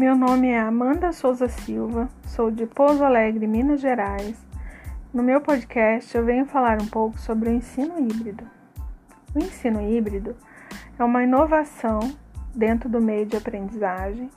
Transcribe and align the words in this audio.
Meu 0.00 0.16
nome 0.16 0.48
é 0.48 0.58
Amanda 0.58 1.12
Souza 1.12 1.46
Silva, 1.46 2.08
sou 2.24 2.50
de 2.50 2.64
Pouso 2.64 3.04
Alegre, 3.04 3.46
Minas 3.46 3.82
Gerais. 3.82 4.34
No 5.12 5.22
meu 5.22 5.42
podcast 5.42 6.16
eu 6.16 6.24
venho 6.24 6.46
falar 6.46 6.80
um 6.80 6.86
pouco 6.86 7.20
sobre 7.20 7.50
o 7.50 7.52
ensino 7.52 8.00
híbrido. 8.00 8.42
O 9.34 9.38
ensino 9.38 9.78
híbrido 9.82 10.34
é 10.98 11.04
uma 11.04 11.22
inovação 11.22 12.00
dentro 12.54 12.88
do 12.88 12.98
meio 12.98 13.26
de 13.26 13.36
aprendizagem, 13.36 14.30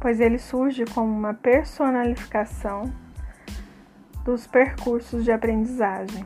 pois 0.00 0.20
ele 0.20 0.38
surge 0.38 0.84
como 0.84 1.12
uma 1.12 1.34
personalificação 1.34 2.84
dos 4.24 4.46
percursos 4.46 5.24
de 5.24 5.32
aprendizagem. 5.32 6.24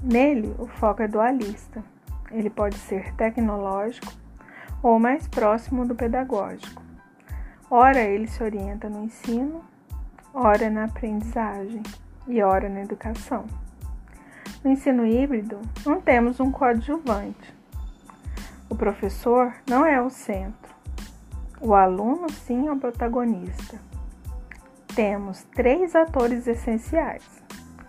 Nele, 0.00 0.54
o 0.60 0.68
foco 0.68 1.02
é 1.02 1.08
dualista. 1.08 1.82
Ele 2.30 2.48
pode 2.48 2.76
ser 2.76 3.12
tecnológico 3.16 4.12
ou 4.80 5.00
mais 5.00 5.26
próximo 5.26 5.84
do 5.84 5.96
pedagógico. 5.96 6.85
Ora 7.68 8.00
ele 8.00 8.28
se 8.28 8.40
orienta 8.44 8.88
no 8.88 9.02
ensino, 9.02 9.64
ora 10.32 10.70
na 10.70 10.84
aprendizagem 10.84 11.82
e 12.28 12.40
ora 12.40 12.68
na 12.68 12.82
educação. 12.82 13.44
No 14.62 14.70
ensino 14.70 15.04
híbrido, 15.04 15.60
não 15.84 16.00
temos 16.00 16.38
um 16.38 16.52
coadjuvante. 16.52 17.52
O 18.70 18.76
professor 18.76 19.52
não 19.68 19.84
é 19.84 20.00
o 20.00 20.08
centro. 20.08 20.72
O 21.60 21.74
aluno, 21.74 22.30
sim, 22.30 22.68
é 22.68 22.72
o 22.72 22.78
protagonista. 22.78 23.80
Temos 24.94 25.42
três 25.52 25.96
atores 25.96 26.46
essenciais: 26.46 27.24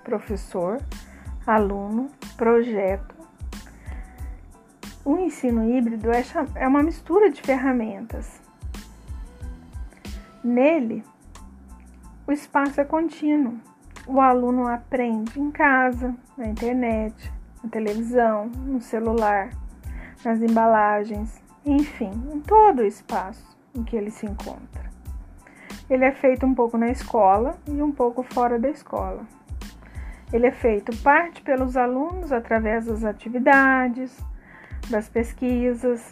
professor, 0.03 0.81
aluno, 1.45 2.09
projeto. 2.35 3.15
O 5.05 5.17
ensino 5.17 5.69
híbrido 5.69 6.11
é, 6.11 6.23
é 6.55 6.67
uma 6.67 6.81
mistura 6.81 7.29
de 7.29 7.43
ferramentas 7.43 8.46
Nele, 10.47 11.03
o 12.25 12.31
espaço 12.31 12.79
é 12.79 12.85
contínuo. 12.85 13.59
O 14.07 14.21
aluno 14.21 14.65
aprende 14.65 15.37
em 15.37 15.51
casa, 15.51 16.15
na 16.37 16.47
internet, 16.47 17.33
na 17.61 17.69
televisão, 17.69 18.45
no 18.45 18.79
celular, 18.79 19.49
nas 20.23 20.41
embalagens, 20.41 21.43
enfim, 21.65 22.11
em 22.33 22.39
todo 22.39 22.79
o 22.79 22.85
espaço 22.85 23.57
em 23.75 23.83
que 23.83 23.97
ele 23.97 24.09
se 24.09 24.25
encontra. 24.25 24.89
Ele 25.89 26.05
é 26.05 26.13
feito 26.13 26.45
um 26.45 26.55
pouco 26.55 26.77
na 26.77 26.91
escola 26.91 27.57
e 27.67 27.81
um 27.81 27.91
pouco 27.91 28.23
fora 28.23 28.57
da 28.57 28.69
escola. 28.69 29.25
Ele 30.31 30.47
é 30.47 30.51
feito 30.51 30.95
parte 31.03 31.41
pelos 31.41 31.75
alunos 31.75 32.31
através 32.31 32.85
das 32.85 33.03
atividades, 33.03 34.17
das 34.89 35.09
pesquisas, 35.09 36.09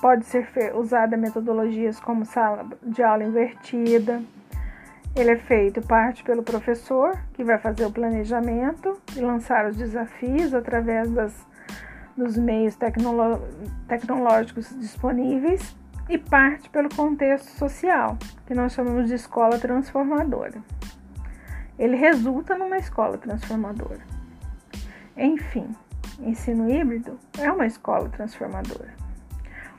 Pode 0.00 0.26
ser 0.26 0.48
usada 0.76 1.16
metodologias 1.16 1.98
como 1.98 2.24
sala 2.24 2.66
de 2.84 3.02
aula 3.02 3.24
invertida. 3.24 4.22
Ele 5.16 5.32
é 5.32 5.36
feito 5.36 5.82
parte 5.82 6.22
pelo 6.22 6.44
professor, 6.44 7.18
que 7.32 7.42
vai 7.42 7.58
fazer 7.58 7.84
o 7.84 7.90
planejamento 7.90 8.96
e 9.16 9.20
lançar 9.20 9.66
os 9.66 9.76
desafios 9.76 10.54
através 10.54 11.10
das, 11.10 11.34
dos 12.16 12.36
meios 12.38 12.76
tecnolo, 12.76 13.42
tecnológicos 13.88 14.68
disponíveis, 14.78 15.76
e 16.08 16.16
parte 16.16 16.70
pelo 16.70 16.88
contexto 16.94 17.48
social, 17.58 18.16
que 18.46 18.54
nós 18.54 18.72
chamamos 18.72 19.08
de 19.08 19.14
escola 19.14 19.58
transformadora. 19.58 20.62
Ele 21.76 21.96
resulta 21.96 22.56
numa 22.56 22.78
escola 22.78 23.18
transformadora. 23.18 24.00
Enfim, 25.16 25.68
ensino 26.20 26.70
híbrido 26.70 27.18
é 27.36 27.50
uma 27.50 27.66
escola 27.66 28.08
transformadora 28.08 29.07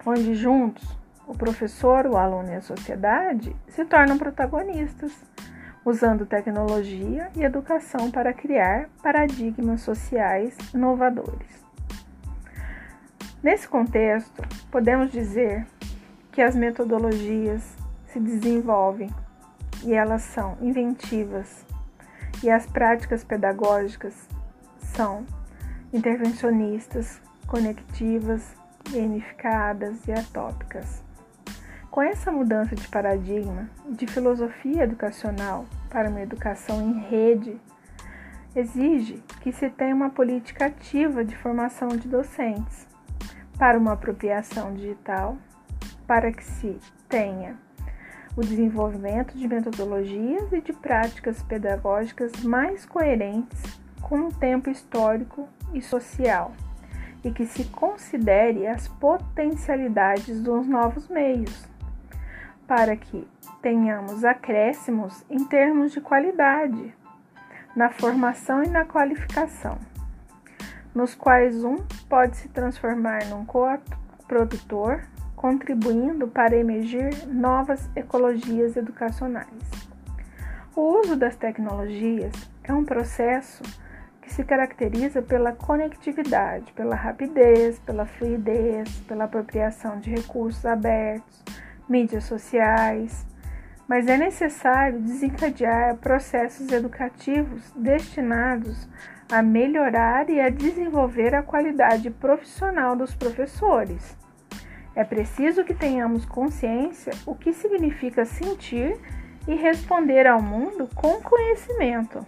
onde 0.09 0.33
juntos 0.33 0.97
o 1.27 1.35
professor, 1.35 2.07
o 2.07 2.17
aluno 2.17 2.49
e 2.49 2.55
a 2.55 2.61
sociedade 2.61 3.55
se 3.67 3.85
tornam 3.85 4.17
protagonistas, 4.17 5.11
usando 5.85 6.25
tecnologia 6.25 7.29
e 7.35 7.43
educação 7.43 8.09
para 8.09 8.33
criar 8.33 8.89
paradigmas 9.03 9.81
sociais 9.81 10.57
inovadores. 10.73 11.63
Nesse 13.43 13.67
contexto, 13.67 14.41
podemos 14.71 15.11
dizer 15.11 15.65
que 16.31 16.41
as 16.41 16.55
metodologias 16.55 17.77
se 18.07 18.19
desenvolvem 18.19 19.09
e 19.83 19.93
elas 19.93 20.23
são 20.23 20.57
inventivas, 20.61 21.65
e 22.43 22.49
as 22.49 22.65
práticas 22.65 23.23
pedagógicas 23.23 24.27
são 24.79 25.25
intervencionistas, 25.93 27.21
conectivas, 27.45 28.58
gamificadas 28.91 30.07
e 30.07 30.11
atópicas. 30.11 31.03
Com 31.91 32.01
essa 32.01 32.31
mudança 32.31 32.75
de 32.75 32.87
paradigma 32.87 33.69
de 33.89 34.05
filosofia 34.05 34.83
educacional 34.83 35.65
para 35.89 36.09
uma 36.09 36.21
educação 36.21 36.81
em 36.81 36.99
rede, 36.99 37.59
exige 38.55 39.23
que 39.41 39.51
se 39.51 39.69
tenha 39.69 39.95
uma 39.95 40.09
política 40.09 40.65
ativa 40.65 41.23
de 41.23 41.35
formação 41.35 41.89
de 41.89 42.07
docentes 42.07 42.87
para 43.57 43.77
uma 43.77 43.93
apropriação 43.93 44.73
digital, 44.73 45.37
para 46.07 46.31
que 46.31 46.43
se 46.43 46.79
tenha 47.07 47.57
o 48.35 48.41
desenvolvimento 48.41 49.37
de 49.37 49.47
metodologias 49.47 50.51
e 50.53 50.61
de 50.61 50.71
práticas 50.71 51.41
pedagógicas 51.43 52.31
mais 52.43 52.85
coerentes 52.85 53.61
com 54.01 54.27
o 54.27 54.33
tempo 54.33 54.69
histórico 54.69 55.49
e 55.73 55.81
social 55.81 56.53
e 57.23 57.31
que 57.31 57.45
se 57.45 57.65
considere 57.65 58.67
as 58.67 58.87
potencialidades 58.87 60.41
dos 60.41 60.67
novos 60.67 61.07
meios, 61.07 61.67
para 62.67 62.95
que 62.95 63.27
tenhamos 63.61 64.23
acréscimos 64.23 65.23
em 65.29 65.43
termos 65.45 65.91
de 65.91 65.99
qualidade 65.99 66.93
na 67.75 67.89
formação 67.89 68.63
e 68.63 68.67
na 68.67 68.85
qualificação, 68.85 69.77
nos 70.93 71.13
quais 71.13 71.63
um 71.63 71.77
pode 72.07 72.37
se 72.37 72.49
transformar 72.49 73.25
num 73.25 73.45
co-produtor, 73.45 75.01
contribuindo 75.35 76.27
para 76.27 76.55
emergir 76.55 77.27
novas 77.27 77.89
ecologias 77.95 78.75
educacionais. 78.75 79.47
O 80.75 80.99
uso 80.99 81.15
das 81.15 81.35
tecnologias 81.35 82.33
é 82.63 82.73
um 82.73 82.85
processo 82.85 83.63
se 84.39 84.45
caracteriza 84.45 85.21
pela 85.21 85.51
conectividade, 85.51 86.71
pela 86.71 86.95
rapidez, 86.95 87.77
pela 87.79 88.05
fluidez, 88.05 88.89
pela 89.01 89.25
apropriação 89.25 89.99
de 89.99 90.09
recursos 90.09 90.65
abertos, 90.65 91.43
mídias 91.89 92.23
sociais, 92.23 93.27
mas 93.85 94.07
é 94.07 94.15
necessário 94.15 95.01
desencadear 95.01 95.97
processos 95.97 96.71
educativos 96.71 97.69
destinados 97.75 98.87
a 99.29 99.41
melhorar 99.41 100.29
e 100.29 100.39
a 100.39 100.47
desenvolver 100.47 101.35
a 101.35 101.43
qualidade 101.43 102.09
profissional 102.09 102.95
dos 102.95 103.13
professores. 103.13 104.17
É 104.95 105.03
preciso 105.03 105.65
que 105.65 105.73
tenhamos 105.73 106.23
consciência 106.25 107.11
o 107.25 107.35
que 107.35 107.51
significa 107.51 108.23
sentir 108.23 108.97
e 109.45 109.53
responder 109.53 110.25
ao 110.25 110.41
mundo 110.41 110.87
com 110.95 111.21
conhecimento. 111.21 112.25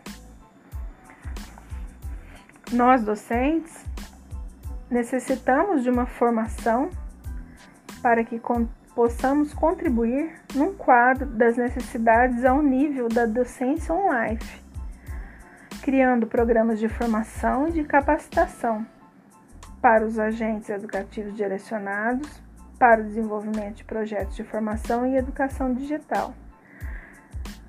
Nós 2.71 3.03
docentes 3.03 3.85
necessitamos 4.89 5.83
de 5.83 5.89
uma 5.89 6.05
formação 6.05 6.89
para 8.01 8.23
que 8.23 8.41
possamos 8.95 9.53
contribuir 9.53 10.39
num 10.55 10.73
quadro 10.73 11.25
das 11.25 11.57
necessidades 11.57 12.45
ao 12.45 12.61
nível 12.61 13.09
da 13.09 13.25
docência 13.25 13.93
online, 13.93 14.39
criando 15.81 16.25
programas 16.27 16.79
de 16.79 16.87
formação 16.87 17.67
e 17.67 17.71
de 17.73 17.83
capacitação 17.83 18.85
para 19.81 20.05
os 20.05 20.17
agentes 20.17 20.69
educativos 20.69 21.35
direcionados 21.35 22.41
para 22.79 23.01
o 23.01 23.03
desenvolvimento 23.03 23.77
de 23.77 23.83
projetos 23.83 24.35
de 24.35 24.45
formação 24.45 25.05
e 25.05 25.17
educação 25.17 25.73
digital. 25.73 26.33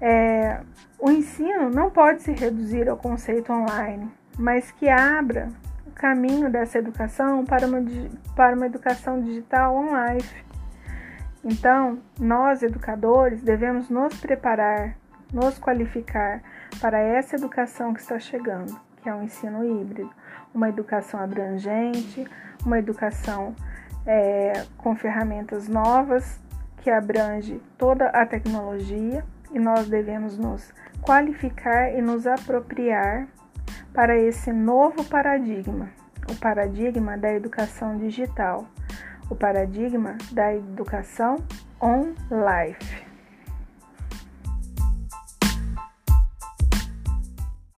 É, 0.00 0.60
o 0.96 1.10
ensino 1.10 1.70
não 1.70 1.90
pode 1.90 2.22
se 2.22 2.30
reduzir 2.30 2.88
ao 2.88 2.96
conceito 2.96 3.52
online 3.52 4.21
mas 4.38 4.70
que 4.70 4.88
abra 4.88 5.48
o 5.86 5.90
caminho 5.90 6.50
dessa 6.50 6.78
educação 6.78 7.44
para 7.44 7.66
uma, 7.66 7.78
para 8.34 8.56
uma 8.56 8.66
educação 8.66 9.20
digital 9.20 9.76
online. 9.76 10.24
Então, 11.44 11.98
nós 12.18 12.62
educadores 12.62 13.42
devemos 13.42 13.88
nos 13.90 14.18
preparar, 14.20 14.96
nos 15.32 15.58
qualificar 15.58 16.42
para 16.80 16.98
essa 16.98 17.36
educação 17.36 17.92
que 17.92 18.00
está 18.00 18.18
chegando, 18.18 18.78
que 19.02 19.08
é 19.08 19.14
o 19.14 19.22
ensino 19.22 19.64
híbrido, 19.64 20.10
uma 20.54 20.68
educação 20.68 21.20
abrangente, 21.20 22.26
uma 22.64 22.78
educação 22.78 23.54
é, 24.06 24.64
com 24.76 24.94
ferramentas 24.94 25.68
novas 25.68 26.40
que 26.78 26.90
abrange 26.90 27.60
toda 27.78 28.08
a 28.08 28.26
tecnologia 28.26 29.24
e 29.52 29.58
nós 29.58 29.88
devemos 29.88 30.36
nos 30.36 30.72
qualificar 31.00 31.92
e 31.92 32.00
nos 32.00 32.26
apropriar 32.26 33.28
para 33.94 34.16
esse 34.16 34.52
novo 34.52 35.04
paradigma, 35.04 35.90
o 36.30 36.34
paradigma 36.36 37.16
da 37.18 37.32
educação 37.32 37.98
digital, 37.98 38.66
o 39.28 39.34
paradigma 39.34 40.16
da 40.32 40.54
educação 40.54 41.36
on 41.80 42.14
life. 42.30 43.11